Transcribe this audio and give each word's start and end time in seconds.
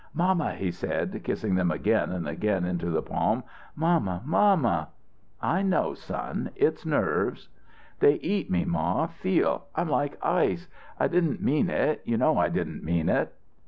"Mamma," 0.15 0.53
he 0.55 0.71
said, 0.71 1.21
kissing 1.23 1.53
them 1.53 1.69
again 1.69 2.11
and 2.11 2.27
again 2.27 2.65
into 2.65 2.89
the 2.89 3.03
palm, 3.03 3.43
"mamma 3.75 4.23
mamma!" 4.25 4.87
"I 5.39 5.61
know, 5.61 5.93
son; 5.93 6.49
it's 6.55 6.87
nerves." 6.87 7.49
"They 7.99 8.13
eat 8.13 8.49
me, 8.49 8.65
ma. 8.65 9.05
Feel 9.05 9.65
I'm 9.75 9.89
like 9.91 10.17
ice. 10.25 10.67
I 10.99 11.07
didn't 11.07 11.43
mean 11.43 11.69
it; 11.69 12.01
you 12.03 12.17
know 12.17 12.39
I 12.39 12.49
didn't 12.49 12.83
mean 12.83 13.09
it." 13.09 13.31